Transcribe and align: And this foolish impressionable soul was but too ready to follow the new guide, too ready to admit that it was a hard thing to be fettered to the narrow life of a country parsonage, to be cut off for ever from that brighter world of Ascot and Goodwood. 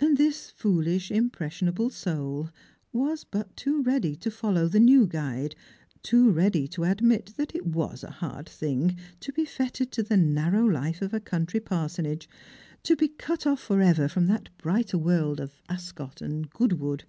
And 0.00 0.18
this 0.18 0.50
foolish 0.50 1.12
impressionable 1.12 1.90
soul 1.90 2.50
was 2.92 3.22
but 3.22 3.56
too 3.56 3.82
ready 3.84 4.16
to 4.16 4.28
follow 4.28 4.66
the 4.66 4.80
new 4.80 5.06
guide, 5.06 5.54
too 6.02 6.28
ready 6.32 6.66
to 6.66 6.82
admit 6.82 7.34
that 7.36 7.54
it 7.54 7.66
was 7.66 8.02
a 8.02 8.10
hard 8.10 8.48
thing 8.48 8.96
to 9.20 9.30
be 9.32 9.44
fettered 9.44 9.92
to 9.92 10.02
the 10.02 10.16
narrow 10.16 10.64
life 10.66 11.02
of 11.02 11.14
a 11.14 11.20
country 11.20 11.60
parsonage, 11.60 12.28
to 12.82 12.96
be 12.96 13.06
cut 13.06 13.46
off 13.46 13.60
for 13.60 13.80
ever 13.80 14.08
from 14.08 14.26
that 14.26 14.48
brighter 14.58 14.98
world 14.98 15.38
of 15.38 15.62
Ascot 15.68 16.20
and 16.20 16.50
Goodwood. 16.50 17.04